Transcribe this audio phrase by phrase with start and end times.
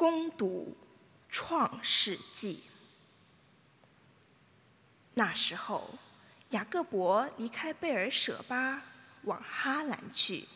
[0.00, 0.74] 攻读
[1.28, 2.62] 创世纪。
[5.12, 5.90] 那时候，
[6.52, 8.82] 雅各伯离开贝尔舍巴，
[9.24, 10.48] 往哈兰去。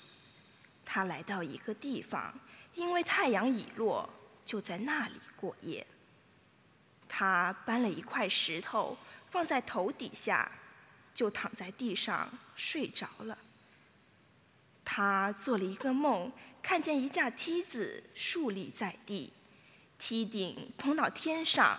[0.82, 2.32] 他来到一个地方，
[2.72, 4.08] 因为太阳已落，
[4.46, 5.86] 就在那里过夜。
[7.06, 8.96] 他搬了一块石头
[9.30, 10.50] 放在头底下，
[11.12, 13.36] 就躺在地上睡着了。
[14.82, 16.32] 他做了一个梦，
[16.64, 19.30] 看见一架梯子竖立在地，
[19.98, 21.78] 梯顶通到天上，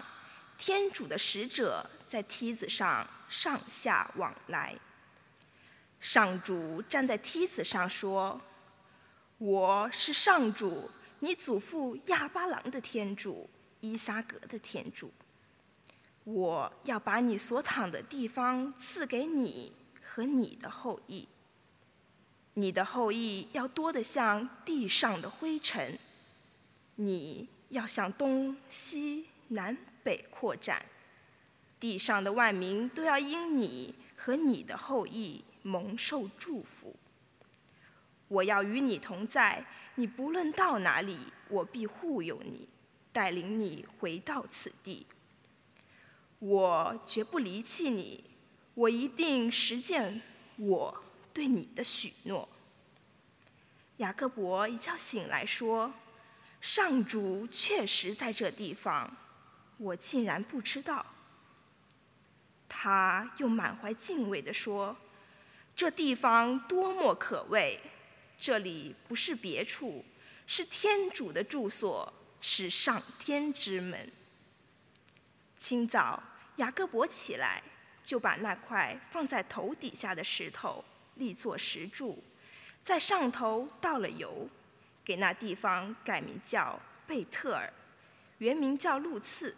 [0.59, 4.75] 天主的使者在梯子上上下往来。
[5.99, 8.39] 上主站在梯子上说
[9.39, 13.49] ：“我是上主，你祖父亚巴郎的天主，
[13.79, 15.11] 伊撒格的天主。
[16.25, 21.27] 我要把你所躺的地方赐给你和你的后裔。”
[22.57, 25.99] 你的后裔要多得像地上的灰尘，
[26.95, 30.85] 你要向东西南北扩展，
[31.79, 36.95] 地上的万民都要因你和你的后裔蒙受祝福。
[38.29, 42.69] 我要与你同在，你不论到哪里，我必护佑你，
[43.11, 45.05] 带领你回到此地。
[46.39, 48.23] 我绝不离弃你，
[48.73, 50.21] 我一定实践
[50.55, 51.01] 我。
[51.35, 52.47] 对你的许诺，
[53.97, 55.93] 雅各伯一觉醒来说
[56.61, 59.13] ：“上主确实在这地方，
[59.75, 61.05] 我竟然不知道。”
[62.69, 64.95] 他又满怀敬畏地说
[65.75, 67.81] ：“这地方多么可畏！
[68.39, 70.05] 这里不是别处，
[70.47, 74.09] 是天主的住所，是上天之门。”
[75.59, 76.23] 清早，
[76.55, 77.61] 雅各伯起来，
[78.05, 80.81] 就把那块放在头底下的石头。
[81.15, 82.23] 立作石柱，
[82.83, 84.47] 在上头倒了油，
[85.03, 87.71] 给那地方改名叫贝特尔，
[88.37, 89.55] 原名叫路次。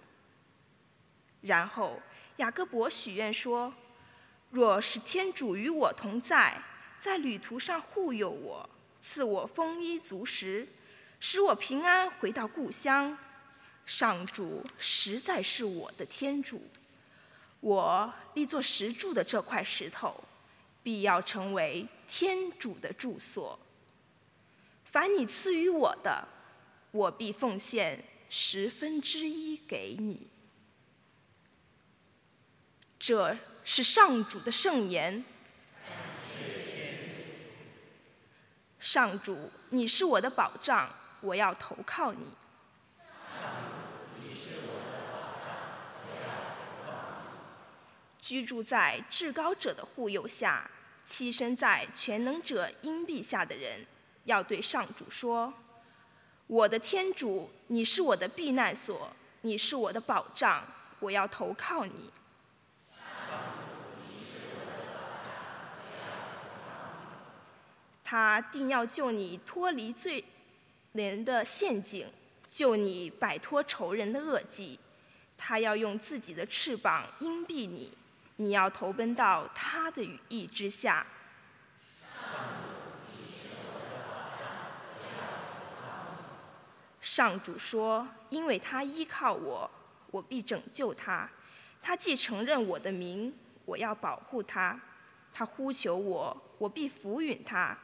[1.41, 2.01] 然后
[2.37, 3.73] 雅各伯许愿说
[4.51, 6.61] ：“若是天主与我同在，
[6.99, 8.69] 在旅途上护佑我，
[9.01, 10.67] 赐我丰衣足食，
[11.19, 13.17] 使我平安回到故乡，
[13.85, 16.61] 上主实在是我的天主。
[17.59, 20.23] 我立作石柱的这块石头。”
[20.87, 23.59] 必要成为天主的住所。
[24.85, 26.25] 凡你赐予我的，
[26.91, 30.29] 我必奉献十分之一给你。
[32.97, 35.25] 这是上主的圣言。
[38.79, 42.29] 上主，你是我的保障，我要投靠你。
[48.17, 50.71] 居住在至高者的护佑下。
[51.07, 53.85] 栖身在全能者荫庇下的人，
[54.25, 55.53] 要对上主说
[56.47, 59.09] ：“我的天主，你是我的避难所，
[59.41, 60.65] 你是我的保障，
[60.99, 62.11] 我要投靠你。”
[68.03, 70.23] 他定要救你脱离罪
[70.93, 72.07] 人的陷阱，
[72.45, 74.77] 救你摆脱仇人的恶计。
[75.37, 77.97] 他要用自己的翅膀荫庇你。
[78.37, 81.05] 你要投奔到他的羽翼之下。
[87.01, 89.69] 上主说：“因为他依靠我，
[90.11, 91.27] 我必拯救他。
[91.81, 93.33] 他既承认我的名，
[93.65, 94.79] 我要保护他。
[95.33, 97.75] 他呼求我，我必抚允他。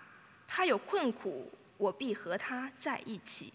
[0.48, 3.54] 他有困苦，我必和他在一起。”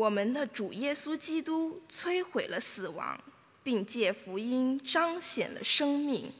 [0.00, 3.22] 我们的主耶稣基督摧毁了死亡，
[3.62, 6.32] 并借福音彰显了生命。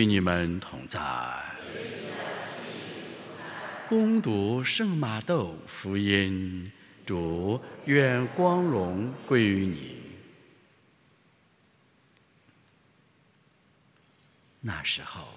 [0.00, 0.98] 与你们同在。
[3.86, 6.72] 攻读圣马窦福音，
[7.04, 10.00] 主愿光荣归于你。
[14.60, 15.28] 那时候，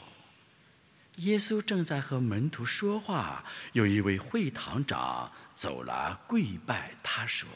[1.18, 3.44] 耶稣正在和门徒说话，
[3.74, 7.50] 有一位会堂长走了，跪拜他说：“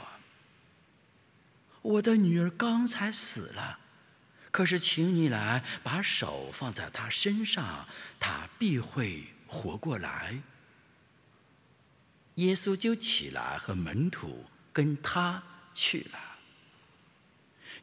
[1.81, 3.79] 我的女儿刚才死了，
[4.57, 7.87] 可是请你来把手放在他身上，
[8.19, 10.41] 他必会活过来。”
[12.41, 15.43] 耶稣就起来和门徒跟他
[15.75, 16.39] 去了。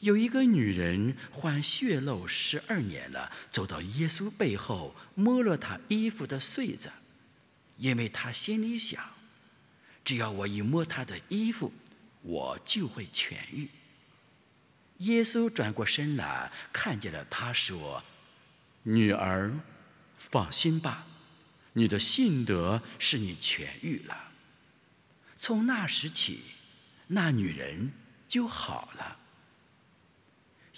[0.00, 6.90] 有一个女人患血漏十二年了，走到耶稣背后摸了他衣服的穗子，
[7.78, 9.00] 因为她心里想：
[10.04, 11.72] 只要我一摸他的衣服，
[12.22, 13.68] 我就会痊愈。
[14.98, 18.02] 耶稣转过身来看见了他，说
[18.84, 19.52] ：“女儿，
[20.16, 21.04] 放心吧，
[21.72, 24.30] 你的信德使你痊愈了。”
[25.36, 26.42] 从那时起，
[27.08, 27.92] 那女人
[28.28, 29.18] 就好了。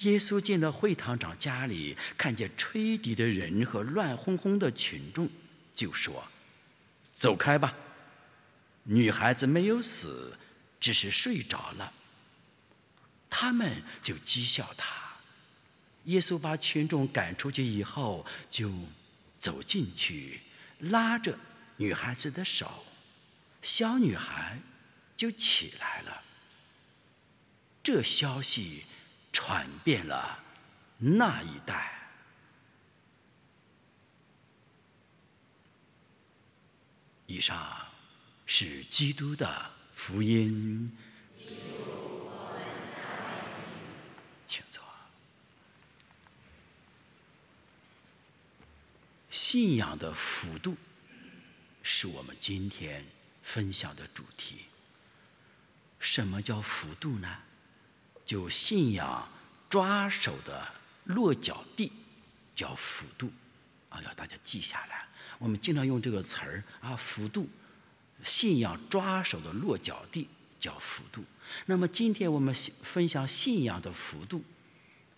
[0.00, 5.28] 耶稣进了会堂长家里，看见吹笛的人和乱哄哄的群众，
[5.74, 6.26] 就说
[7.16, 7.74] ：“走开吧，
[8.82, 10.36] 女孩子没有死，
[10.80, 11.92] 只是睡着了。”
[13.28, 14.94] 他们就讥笑他。
[16.04, 18.72] 耶稣把群众赶出去以后，就
[19.40, 20.40] 走进去，
[20.78, 21.36] 拉着
[21.76, 22.84] 女孩子的手。
[23.62, 24.60] 小女孩
[25.16, 26.22] 就起来了。
[27.82, 28.84] 这消息
[29.32, 30.38] 传遍了
[30.98, 31.92] 那一带。
[37.26, 37.84] 以上
[38.46, 40.96] 是基督的福音。
[44.46, 44.82] 请坐。
[49.30, 50.76] 信仰的幅度，
[51.82, 53.04] 是我们今天。
[53.42, 54.62] 分享的主题，
[56.00, 57.32] 什么叫幅度呢？
[58.24, 59.28] 就信仰
[59.70, 60.66] 抓手的
[61.04, 61.92] 落脚地
[62.56, 63.32] 叫幅度，
[63.88, 65.06] 啊，要大家记下来。
[65.38, 67.48] 我们经常用这个词儿啊，幅度，
[68.24, 70.28] 信仰抓手的落脚地
[70.66, 71.24] 叫幅度。
[71.66, 72.52] 那么今天我们
[72.82, 74.42] 分享信仰的幅度，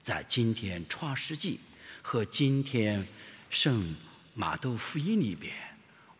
[0.02, 1.58] 在今天创世纪
[2.02, 3.06] 和今天
[3.48, 3.96] 圣
[4.34, 5.54] 马窦福音里边。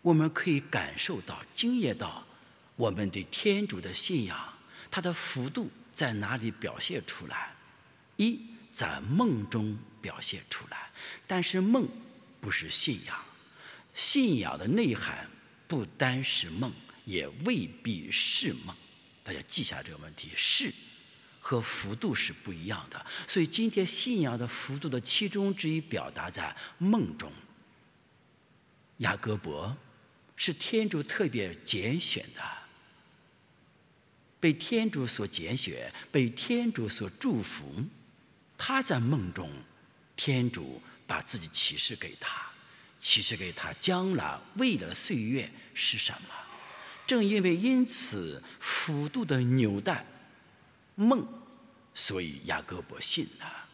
[0.01, 2.25] 我们可以感受到、经验到，
[2.77, 4.39] 我们对天主的信仰，
[4.91, 7.53] 它的幅度在哪里表现出来？
[8.17, 8.41] 一
[8.73, 10.89] 在梦中表现出来，
[11.27, 11.87] 但是梦
[12.41, 13.19] 不是信仰，
[13.93, 15.29] 信仰的内涵
[15.67, 16.73] 不单是梦，
[17.05, 18.75] 也未必是梦。
[19.29, 20.73] 大家记下这个问题：是
[21.39, 23.05] 和幅度是不一样的。
[23.27, 27.31] 所以今天信仰的幅度的其中之一，表达在梦中。
[28.99, 29.77] 雅各伯。
[30.41, 32.41] 是天主特别拣选的，
[34.39, 37.85] 被天主所拣选，被天主所祝福。
[38.57, 39.51] 他在梦中，
[40.15, 42.49] 天主把自己启示给他，
[43.01, 46.48] 启示给他将来未来的岁月是什么。
[47.09, 50.05] 正因为因此幅度的纽带
[50.95, 51.27] 梦，
[51.95, 53.67] 所以雅各伯信了，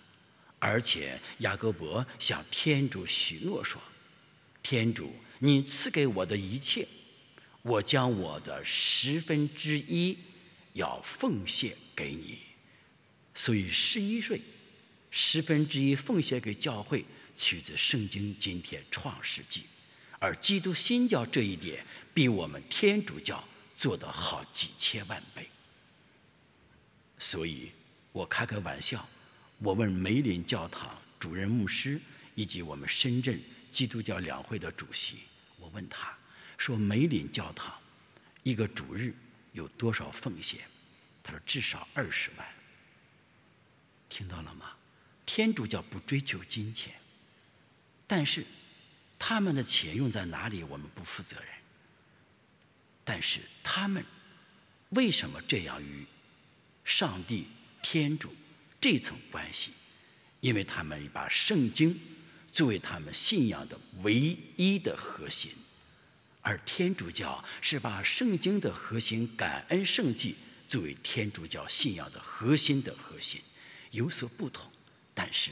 [0.59, 3.83] 而且雅各伯向天主许诺说
[4.63, 6.87] ：“天主。”你赐给我的一切，
[7.61, 10.17] 我将我的十分之一
[10.73, 12.39] 要奉献给你。
[13.35, 14.41] 所以十一岁，
[15.11, 17.05] 十分之一奉献给教会，
[17.37, 19.65] 取自圣经今天创世纪，
[20.25, 25.47] 而基督新教这一点比我们天主教做得好几千万倍。
[27.19, 27.71] 所以
[28.11, 29.07] 我开个玩笑，
[29.59, 32.01] 我问梅林教堂主任牧师
[32.35, 33.39] 以及我们深圳
[33.71, 35.19] 基督教两会的主席。
[35.59, 36.17] 我问他
[36.57, 37.75] 说：“梅林教堂
[38.43, 39.15] 一个主日
[39.53, 40.61] 有多少奉献？”
[41.23, 42.47] 他说：“至少二十万。”
[44.09, 44.73] 听到了吗？
[45.27, 46.95] 天主教不追求金钱，
[48.07, 48.47] 但是
[49.19, 51.47] 他们的钱用在哪里，我们不负责任。
[53.05, 54.05] 但是他们
[54.91, 56.07] 为什么这样与
[56.85, 57.47] 上帝、
[57.83, 58.35] 天主
[58.81, 59.73] 这层关系？
[60.41, 61.99] 因为他们把圣经。
[62.55, 64.15] 作为他们信仰的唯
[64.55, 65.51] 一的核心，
[66.41, 70.37] 而天主教是把圣经的核心感恩圣迹
[70.69, 73.41] 作为天主教信仰的核心的核心，
[73.91, 74.71] 有所不同。
[75.13, 75.51] 但是，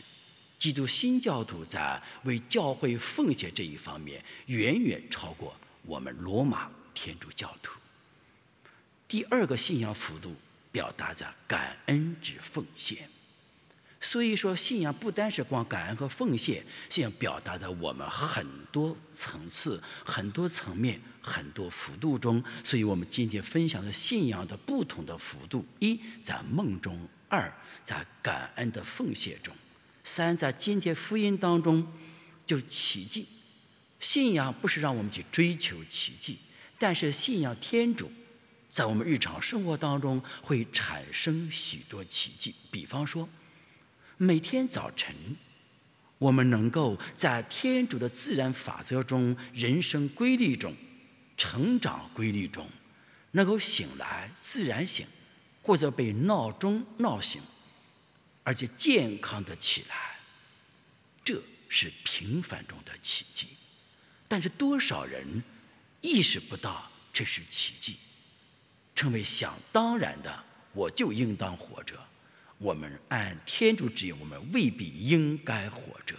[0.62, 5.52] 基督新教徒在为教会奉献这一方面，远远超过
[5.85, 7.81] 我们罗马天主教徒。
[9.09, 10.37] 第二个信仰幅度
[10.71, 13.09] 表达在感恩之奉献，
[14.00, 22.40] 所以说，信仰不单是光感恩和奉献，信仰表达在我们很多层次、很多层面、很多幅度中。
[22.62, 26.95] 所以我们今天分享的信仰的不同的幅度：一在梦中；
[27.28, 27.52] 二
[27.83, 29.52] 在感恩的奉献中；
[30.04, 31.87] 三在今天福音当中，
[32.44, 33.26] 就奇迹。
[34.00, 36.38] 信仰不是让我们去追求奇迹，
[36.78, 38.11] 但是信仰天主。
[38.68, 43.28] 在我们日常生活当中会产生许多奇迹，比方说，
[44.16, 45.14] 每天早晨，
[46.16, 50.75] 我们能够在天主的自然法则中、人生规律中、
[51.37, 52.66] 成长规律中，
[53.32, 55.06] 能够醒来自然醒，
[55.61, 57.42] 或者被闹钟闹醒，
[58.44, 60.18] 而且健康的起来，
[61.25, 63.49] 这是平凡中的奇迹。
[64.28, 65.42] 但是多少人
[66.00, 67.96] 意识不到这是奇迹？
[68.94, 71.99] 成为想当然的，我就应当活着。
[72.58, 76.14] 我们按天主旨意，我们未必应该活着。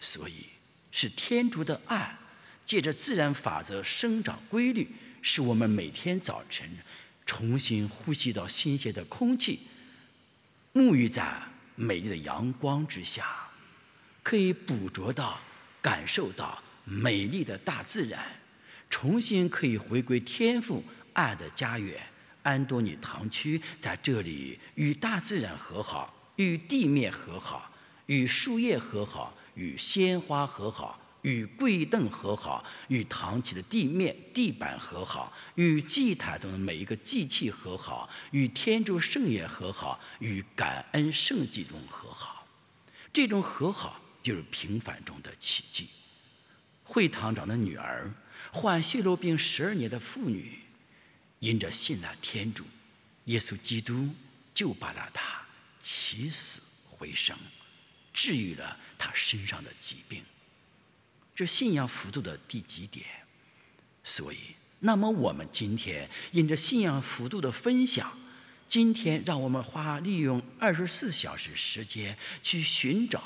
[0.00, 0.46] 所以，
[0.90, 2.18] 是天主的爱，
[2.64, 4.88] 借着自然法则生长规律，
[5.22, 6.68] 使我们每天早晨
[7.24, 9.60] 重新呼吸到新鲜的空气，
[10.78, 11.34] 沐浴在
[11.74, 13.26] 美丽的阳光之下，
[14.22, 15.40] 可以捕捉到、
[15.82, 18.24] 感受到美丽的大自然，
[18.88, 20.84] 重新可以回归天赋。
[21.14, 22.00] 爱的家园，
[22.44, 27.72] 安多尼堂区在这里与大自然和好，与地面和好，
[28.06, 42.46] 与树叶和好，与鲜花和好，与跪凳和好，与堂区的地面地板和好，与祭坛中的每一个祭器和好，与天主圣言和好，与感恩圣祭中和好。
[43.12, 45.88] 这种和好就是平凡中的奇迹。
[46.84, 48.10] 会堂长的女儿，
[48.52, 50.58] 患血肉病十二年的妇女。
[51.40, 52.64] 因着信赖天主，
[53.26, 54.08] 耶稣基督
[54.52, 55.40] 就把了他
[55.80, 56.60] 起死
[56.90, 57.36] 回生，
[58.12, 60.24] 治愈了他身上的疾病。
[61.38, 63.06] 这信仰幅度的第几点？
[64.02, 64.38] 所以，
[64.80, 68.18] 那么我们今天因着信仰幅度的分享，
[68.68, 73.22] 今天让我们花利用二十四小时时间去寻找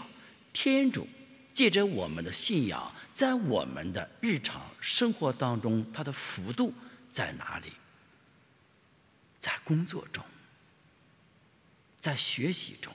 [0.53, 1.09] 天主，
[1.55, 6.75] 借着我们的信仰，在我们的日常生活当中，它的幅度
[7.11, 7.73] 在哪里？
[9.41, 10.23] 在工作中，
[11.99, 12.95] 在学习中，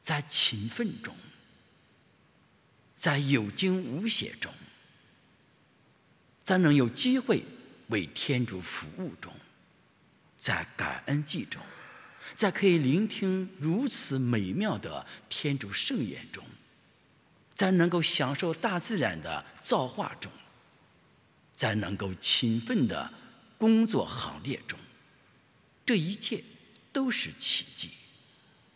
[0.00, 1.16] 在勤奋中，
[3.02, 4.54] 在有惊无险中，
[6.44, 7.42] 在能有机会
[7.88, 9.34] 为天主服务中，
[10.38, 11.60] 在感恩祭中，
[12.36, 16.44] 在可以聆听如此美妙的天主圣言中，
[17.56, 20.30] 在能够享受大自然的造化中，
[21.56, 23.12] 在能够勤奋的
[23.58, 24.78] 工作行列中。
[25.84, 26.40] 这一切
[26.92, 27.90] 都是奇迹，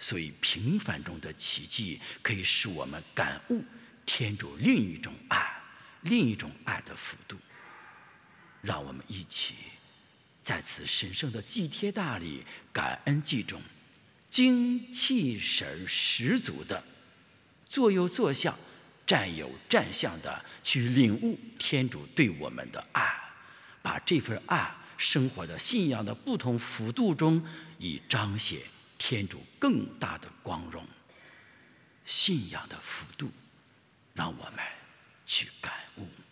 [0.01, 3.65] 所以平凡中的奇迹可以使我们感悟
[4.07, 5.61] 天主另一种爱，
[6.03, 7.37] 另一种爱的幅度。
[8.63, 9.57] 让我们一起
[10.43, 13.61] 在此神圣的祭天大礼感恩祭中，
[14.31, 16.83] 精气神十足的
[17.69, 18.57] 坐有坐相，
[19.07, 23.15] 站有站相的去领悟天主对我们的爱，
[23.83, 24.73] 把这份爱。
[24.99, 27.47] 生活的信仰的不同幅度中，
[27.79, 28.63] 以彰显
[28.97, 30.83] 天主更大的光荣。
[32.07, 33.31] 信仰的幅度，
[34.17, 34.65] 让我们
[35.27, 36.26] 去感悟。